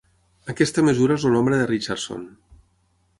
Aquesta 0.53 0.83
mesura 0.87 1.17
és 1.21 1.27
el 1.29 1.35
nombre 1.37 1.59
de 1.61 1.67
Richardson. 1.73 2.25